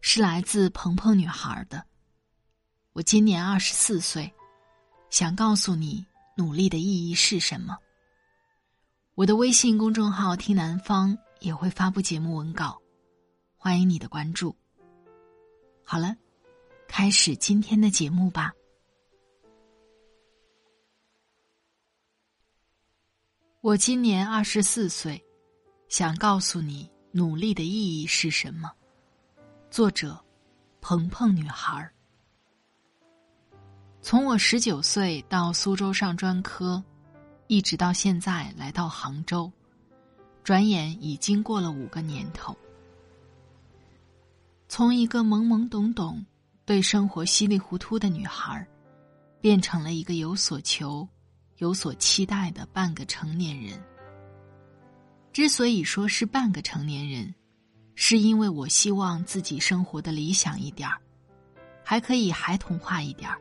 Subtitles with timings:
[0.00, 1.84] 是来自鹏鹏女孩的。
[2.92, 4.32] 我今年二十四岁，
[5.10, 6.04] 想告诉你
[6.36, 7.78] 努力的意义是什么。
[9.14, 12.80] 我的微信公众号“听南方”也会发布节目文稿，
[13.56, 14.56] 欢迎你的关注。
[15.84, 16.16] 好了，
[16.88, 18.52] 开始今天的节目吧。
[23.60, 25.22] 我今年二十四岁，
[25.88, 28.72] 想告诉你努力的意义是什么。
[29.70, 30.18] 作者：
[30.80, 31.88] 鹏鹏女孩。
[34.02, 36.82] 从我十九岁到苏州上专科，
[37.46, 39.50] 一直到现在来到杭州，
[40.42, 42.56] 转眼已经过了五个年头。
[44.66, 46.26] 从一个懵懵懂懂、
[46.64, 48.66] 对生活稀里糊涂的女孩，
[49.40, 51.08] 变成了一个有所求、
[51.58, 53.80] 有所期待的半个成年人。
[55.32, 57.32] 之所以说是半个成年人。
[58.02, 60.98] 是因为我希望自己生活的理想一点儿，
[61.84, 63.38] 还可以孩童化一点儿。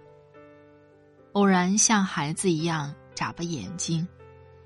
[1.32, 4.06] 偶然像孩子一样眨巴眼睛，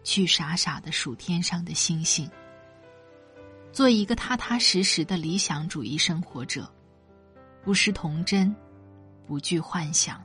[0.03, 2.27] 去傻傻的数天上的星星。
[3.71, 6.67] 做一个踏踏实实的理想主义生活者，
[7.63, 8.53] 不失童真，
[9.27, 10.19] 不惧幻想。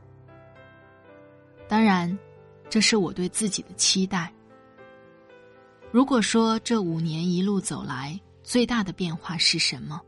[1.69, 2.19] 当然，
[2.71, 4.33] 这是我对自己的期待。
[5.93, 10.00] 如果说这五年一路走来，最大的变化是什么？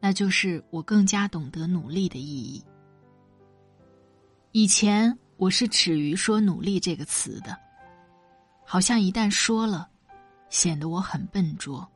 [0.00, 2.64] 那就是我更加懂得努力的意义。
[4.52, 7.54] 以前我是耻于说“努力”这个词的，
[8.64, 9.86] 好像一旦说了，
[10.48, 11.86] 显得我很笨拙。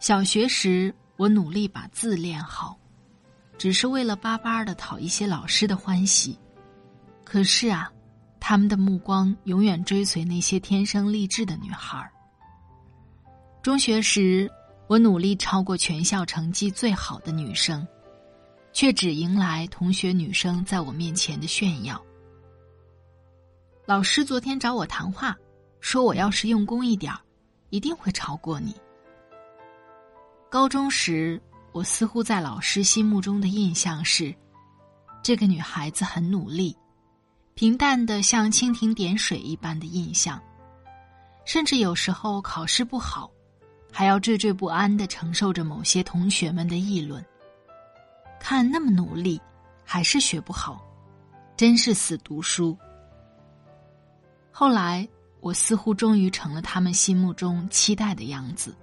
[0.00, 2.76] 小学时，我努力把字练好，
[3.56, 6.36] 只是为了巴巴的讨一些老师的欢喜。
[7.22, 7.88] 可是啊，
[8.40, 12.11] 他们的目光永远追随那些天生丽质的女孩儿。
[13.62, 14.50] 中学时，
[14.88, 17.86] 我努力超过全校成绩最好的女生，
[18.72, 22.02] 却只迎来同学女生在我面前的炫耀。
[23.86, 25.36] 老师昨天找我谈话，
[25.78, 27.20] 说我要是用功一点儿，
[27.70, 28.74] 一定会超过你。
[30.50, 31.40] 高中时，
[31.70, 34.34] 我似乎在老师心目中的印象是，
[35.22, 36.76] 这个女孩子很努力，
[37.54, 40.42] 平淡的像蜻蜓点水一般的印象，
[41.44, 43.30] 甚至有时候考试不好。
[43.92, 47.24] 还要惴惴不安的承受着某些同学们的议论。
[48.40, 49.40] 看那么努力，
[49.84, 50.84] 还是学不好，
[51.56, 52.76] 真是死读书。
[54.50, 55.06] 后来，
[55.40, 58.74] 我似乎终于成了他们心目中期待的样子，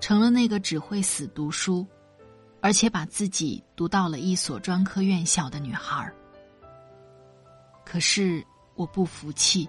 [0.00, 1.86] 成了那个只会死读书，
[2.60, 6.12] 而且把自己读到了一所专科院校的女孩。
[7.84, 9.68] 可是，我不服气，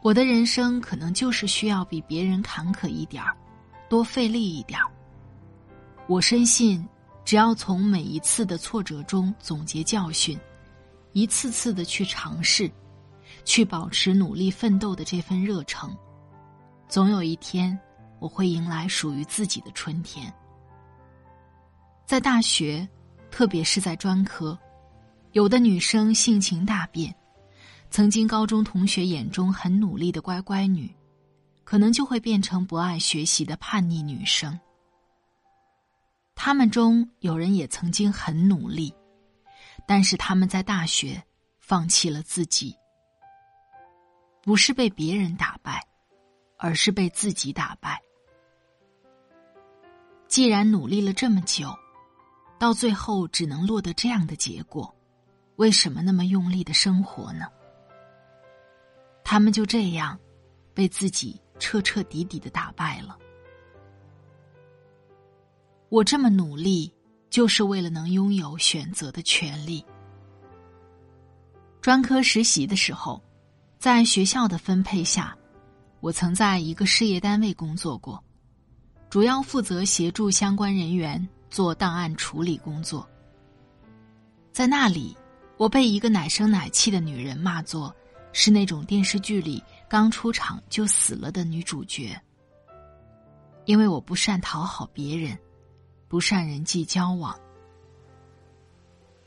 [0.00, 3.36] 我的人生可能就是需要比别人坎坷一点儿。
[3.92, 4.90] 多费力一点儿。
[6.06, 6.82] 我深信，
[7.26, 10.40] 只要从每一次的挫折中总结教训，
[11.12, 12.72] 一次次的去尝试，
[13.44, 15.94] 去保持努力奋斗的这份热诚，
[16.88, 17.78] 总有一天
[18.18, 20.32] 我会迎来属于自己的春天。
[22.06, 22.88] 在大学，
[23.30, 24.58] 特别是在专科，
[25.32, 27.14] 有的女生性情大变，
[27.90, 30.90] 曾经高中同学眼中很努力的乖乖女。
[31.64, 34.58] 可能就会变成不爱学习的叛逆女生。
[36.34, 38.92] 他们中有人也曾经很努力，
[39.86, 41.22] 但是他们在大学
[41.60, 42.74] 放弃了自己，
[44.42, 45.86] 不是被别人打败，
[46.56, 48.00] 而是被自己打败。
[50.26, 51.72] 既然努力了这么久，
[52.58, 54.92] 到最后只能落得这样的结果，
[55.56, 57.46] 为什么那么用力的生活呢？
[59.22, 60.18] 他们就这样
[60.72, 61.41] 被自己。
[61.62, 63.16] 彻彻底底的打败了。
[65.90, 66.92] 我这么努力，
[67.30, 69.84] 就是为了能拥有选择的权利。
[71.80, 73.22] 专科实习的时候，
[73.78, 75.36] 在学校的分配下，
[76.00, 78.20] 我曾在一个事业单位工作过，
[79.08, 83.08] 主要负责协助相关人员做档案处理工作。
[84.50, 85.16] 在那里，
[85.58, 87.94] 我被一个奶声奶气的女人骂作
[88.32, 89.62] 是那种电视剧里
[89.92, 92.18] 刚出场就死了的女主角。
[93.66, 95.38] 因为我不善讨好别人，
[96.08, 97.38] 不善人际交往，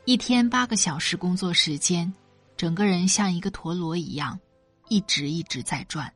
[0.06, 2.12] 一天八个小时工作时间，
[2.56, 4.36] 整个人像一个陀螺一样，
[4.88, 6.12] 一直一直在转。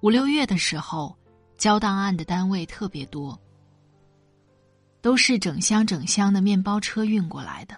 [0.00, 1.18] 五六月的时候，
[1.56, 3.36] 交档案的单位特别多，
[5.02, 7.76] 都是整箱整箱的面包车运过来的。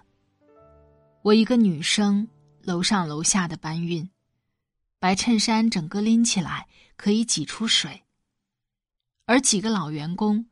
[1.23, 2.29] 我一个女生，
[2.61, 4.07] 楼上楼下的搬运，
[5.01, 8.05] 白衬衫整个拎起来可以挤出水。
[9.25, 10.45] 而几个老员工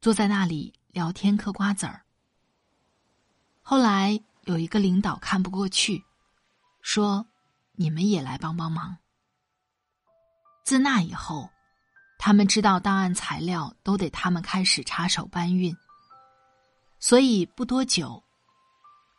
[0.00, 2.04] 坐在那里聊天嗑瓜子儿。
[3.62, 6.04] 后来有一个领导看不过去，
[6.82, 7.24] 说
[7.72, 8.98] ：“你们也来帮帮忙。”
[10.64, 11.48] 自那以后，
[12.18, 15.74] 他们知道档案材料都得他们开始插手搬运，
[16.98, 18.22] 所以不多久，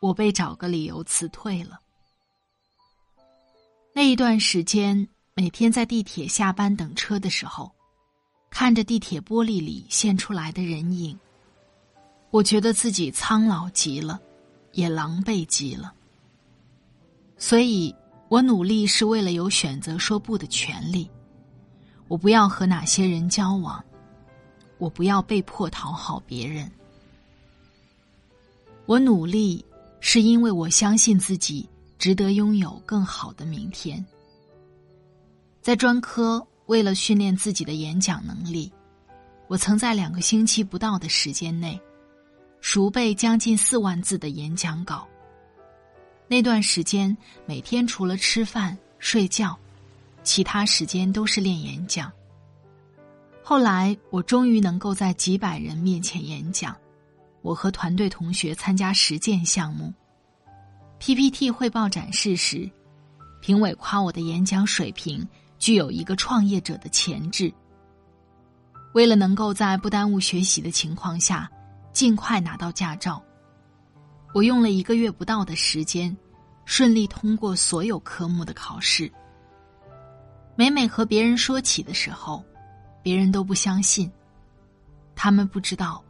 [0.00, 1.80] 我被找个理由辞退了。
[3.96, 7.72] 那一段时间，每天在地铁下班等车的时候。
[8.50, 11.18] 看着地铁玻璃里现出来的人影，
[12.30, 14.20] 我觉得自己苍老极了，
[14.72, 15.94] 也狼狈极了。
[17.38, 17.94] 所以
[18.28, 21.10] 我努力是为了有选择说不的权利。
[22.06, 23.82] 我不要和哪些人交往，
[24.76, 26.70] 我不要被迫讨好别人。
[28.84, 29.64] 我努力
[30.00, 31.66] 是因为我相信自己
[31.98, 34.04] 值得拥有更好的明天。
[35.60, 36.46] 在专科。
[36.66, 38.72] 为了训练自己的演讲能力，
[39.46, 41.80] 我曾在两个星期不到的时间内，
[42.60, 45.06] 熟背将近四万字的演讲稿。
[46.26, 47.16] 那段时间，
[47.46, 49.56] 每天除了吃饭睡觉，
[50.24, 52.10] 其他时间都是练演讲。
[53.44, 56.76] 后来，我终于能够在几百人面前演讲。
[57.42, 59.94] 我和团队同学参加实践项目
[60.98, 62.70] ，PPT 汇报展示时，
[63.40, 65.26] 评委夸我的演讲水平。
[65.58, 67.50] 具有一个创业者的潜质。
[68.92, 71.50] 为了能够在不耽误学习的情况下
[71.94, 73.22] 尽快拿到驾照，
[74.34, 76.14] 我用了一个月不到的时间，
[76.66, 79.10] 顺利通过所有科目的考试。
[80.54, 82.44] 每每和别人说起的时候，
[83.02, 84.12] 别人都不相信，
[85.14, 86.04] 他们不知道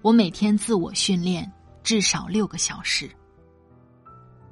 [0.00, 1.52] 我每天自我训练
[1.82, 3.10] 至少六个小时。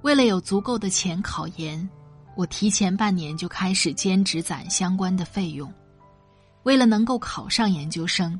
[0.05, 1.89] 为了有足够的钱考研。
[2.37, 5.73] 我提前半年就开始兼职攒相关的费用，
[6.65, 8.39] 为了能够考上研究生，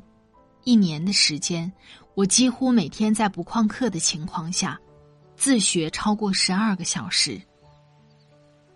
[0.63, 1.71] 一年的时间，
[2.13, 4.79] 我几乎每天在不旷课的情况下，
[5.35, 7.41] 自学超过十二个小时。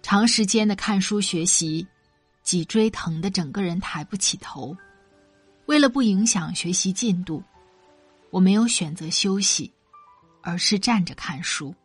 [0.01, 1.85] 长时间的看书学习，
[2.41, 4.75] 脊椎疼的整个人抬不起头。
[5.67, 7.43] 为了不影响学习进度，
[8.31, 9.71] 我没有选择休息，
[10.41, 11.75] 而是站着看书。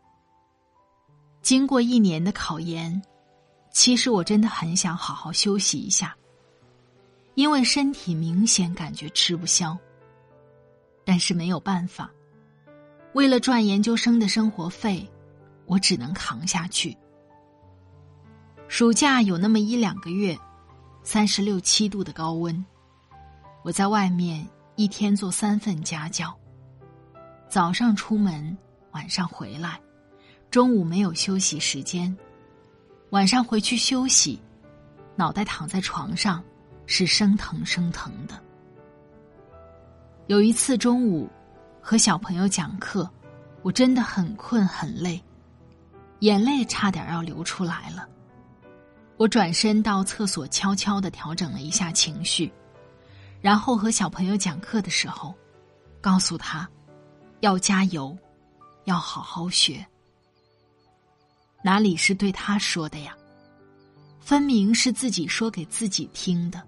[1.44, 3.00] 经过一年的考研。
[3.70, 6.16] 其实我真的很想好好休息一下，
[7.34, 9.76] 因为身体明显感觉吃不消。
[11.04, 12.10] 但是没有办法，
[13.12, 15.06] 为了赚研究生的生活费，
[15.66, 16.96] 我只能扛下去。
[18.66, 20.38] 暑假有那么一两个月，
[21.02, 22.64] 三十六七度的高温，
[23.62, 26.34] 我在外面一天做三份家教，
[27.50, 28.56] 早上出门，
[28.92, 29.78] 晚上回来，
[30.54, 32.16] 中午没有休息时间。
[33.10, 34.40] 晚上回去休息，
[35.16, 36.40] 脑袋躺在床上，
[36.86, 38.40] 是生疼生疼的。
[40.28, 41.28] 有一次中午，
[41.80, 43.10] 和小朋友讲课，
[43.62, 45.20] 我真的很困很累，
[46.20, 48.08] 眼泪差点要流出来了。
[49.16, 52.52] 我转身到厕所，悄悄的调整了一下情绪，
[53.40, 55.34] 然后和小朋友讲课的时候，
[56.00, 56.68] 告诉他，
[57.40, 58.16] 要加油，
[58.84, 59.84] 要好好学。
[61.64, 63.16] 哪里是对他说的呀？
[64.20, 66.62] 分明是自己说给自己听的。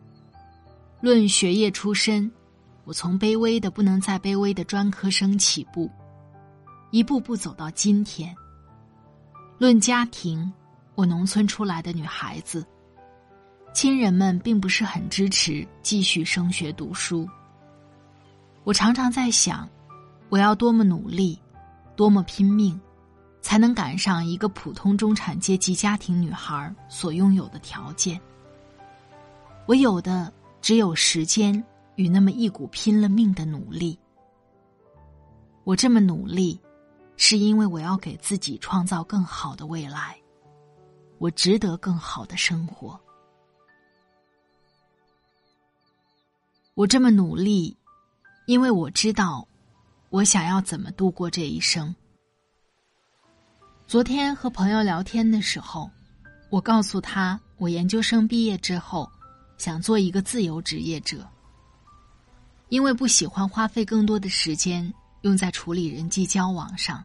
[1.03, 2.33] 论学业出身，
[2.85, 5.91] 我从卑微的不能再卑微的专科生起步，
[6.93, 8.35] 一步步走到今天。
[9.59, 10.51] 论家庭，
[10.95, 12.65] 我农村出来的女孩子，
[13.75, 17.29] 亲人们并不是很支持继续升学读书。
[18.65, 19.69] 我常常在想，
[20.31, 21.39] 我要多么努力，
[21.95, 22.81] 多么拼命。
[23.47, 28.21] 才能赶上一个普通中产阶级家庭女孩所拥有的条件。
[29.67, 33.97] 我有的只有时间与那么一股拼了命的努力。
[35.63, 36.61] 我这么努力，
[37.17, 40.19] 是因为我要给自己创造更好的未来。
[41.19, 42.99] 我值得更好的生活。
[46.75, 47.77] 我这么努力，
[48.47, 49.47] 因为我知道，
[50.11, 51.95] 我想要怎么度过这一生。
[53.89, 55.89] 昨天和朋友聊天的时候，
[56.51, 59.09] 我告诉他，我研究生毕业之后，
[59.59, 61.25] 想做一个自由职业者，
[62.69, 64.93] 因为不喜欢花费更多的时间。
[65.23, 67.03] 用在处理人际交往上，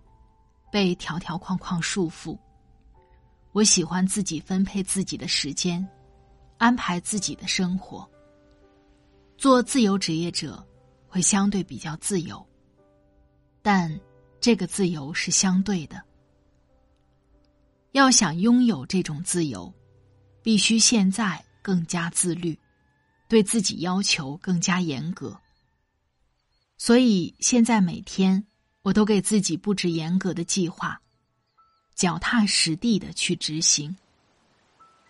[0.72, 2.38] 被条条框框束缚。
[3.52, 5.88] 我喜欢自己分配自己的时间，
[6.60, 8.08] 安排自己的生活。
[9.38, 10.64] 做自由职业者
[11.08, 12.46] 会相对比较自由，
[13.64, 14.00] 但
[14.40, 16.00] 这个自由是相对的。
[17.91, 19.74] 要想拥有这种自由，
[20.41, 22.57] 必须现在更加自律，
[23.27, 25.38] 对自己要求更加严格。
[26.77, 28.43] 所以现在每天，
[28.81, 31.00] 我都给自己布置严格的计划，
[31.93, 33.95] 脚踏实地的去执行。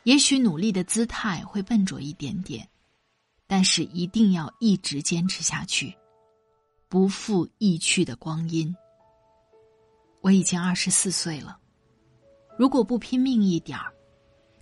[0.04, 2.68] 也许努力的姿态会笨拙一点点，
[3.46, 5.96] 但是一定要一直坚持下去，
[6.90, 8.76] 不负易去的光阴。
[10.22, 11.58] 我已经二十四岁了，
[12.62, 13.92] 如果不拼命一点儿，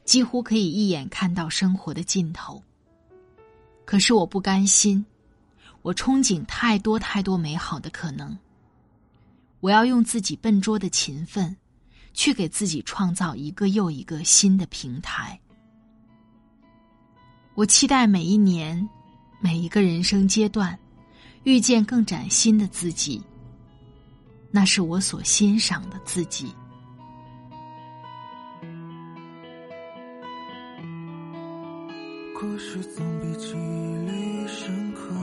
[0.06, 2.64] 几乎可以一眼看到生活的尽头。
[3.84, 5.06] 可是我不甘心。
[5.82, 8.40] 我憧憬太多太多美好的可能。
[9.60, 11.54] 我要用自己笨拙的勤奋，
[12.14, 15.38] 去给自己创造一个又一个新的平台。
[17.54, 18.90] 我期待每一年，
[19.42, 20.80] 每一个人生阶段，
[21.44, 23.22] 遇见更崭新的自己。
[24.52, 26.56] 那是我所欣赏的自己。
[32.40, 35.14] 故事总比记忆里深刻。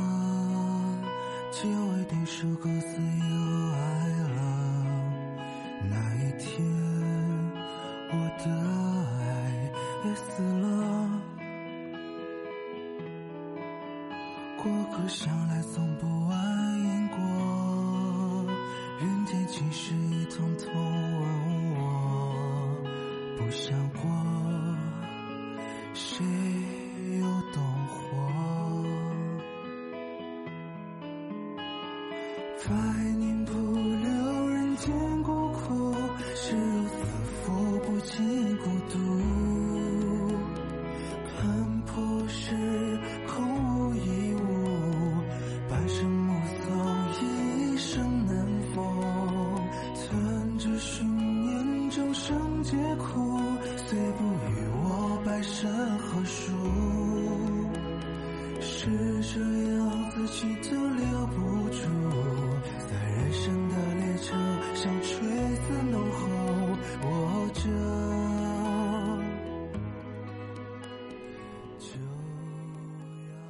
[1.50, 3.78] 结尾第首歌词又爱
[4.34, 4.38] 了。
[5.88, 6.62] 那一天，
[8.10, 8.44] 我的
[9.16, 9.24] 爱
[10.04, 11.10] 也死了。
[14.62, 16.36] 过客向来从不问
[16.84, 17.16] 因果，
[19.00, 22.84] 人间情事一通通问我，
[23.38, 23.85] 不想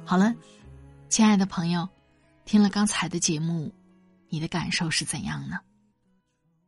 [0.09, 0.33] 好了，
[1.09, 1.85] 亲爱的朋友，
[2.45, 3.69] 听了刚才的节目，
[4.29, 5.59] 你的感受是怎样呢？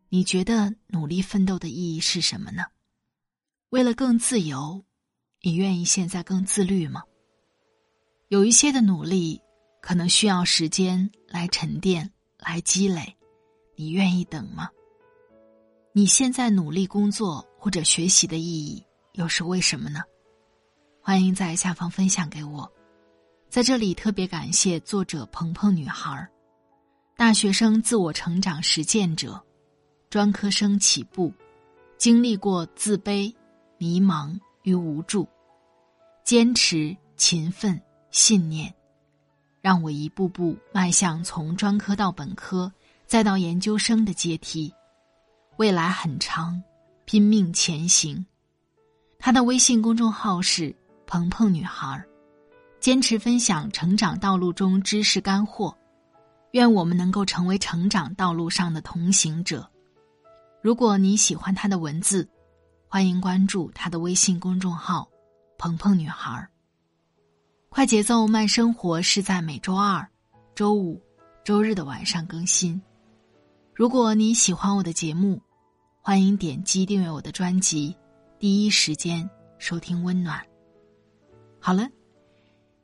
[0.09, 2.65] 你觉得努力奋斗的意义是什么呢？
[3.69, 4.83] 为了更自由，
[5.41, 7.01] 你愿意现在更自律吗？
[8.27, 9.41] 有一些的努力
[9.81, 13.15] 可能需要时间来沉淀、来积累，
[13.77, 14.69] 你愿意等吗？
[15.93, 20.01] 你现在努力工作或者学习的意义又是为什么呢？
[21.01, 22.69] 欢迎在下方分享给我。
[23.49, 26.29] 在这里特别感谢作者鹏鹏女孩，
[27.17, 29.41] 大学生自我成长实践者，
[30.07, 31.33] 专科生起步，
[31.97, 33.33] 经历过自卑、
[33.79, 35.27] 迷茫与无助，
[36.23, 38.71] 坚持、勤奋、信念，
[39.61, 42.71] 让我一步步迈向从专科到本科，
[43.07, 44.71] 再到研究生的阶梯，
[45.57, 46.61] 未来很长，
[47.03, 48.23] 拼命前行。
[49.17, 50.73] 他的微信公众号是
[51.07, 52.05] “鹏鹏女孩”。
[52.79, 55.75] 坚持分享成长道路中知识干货，
[56.51, 59.69] 愿我们能够成为成长道路上的同行者。
[60.61, 62.27] 如果你喜欢他的文字，
[62.87, 65.09] 欢迎关注他的微信公众号
[65.59, 66.47] “鹏鹏女孩”。
[67.67, 70.07] 快节奏慢生活是在每周二、
[70.55, 71.01] 周五、
[71.43, 72.81] 周日的晚上更新。
[73.75, 75.41] 如果你喜欢我的节目，
[76.01, 77.95] 欢迎点击订阅我的专辑，
[78.39, 80.41] 第一时间收听温暖。
[81.59, 81.85] 好了。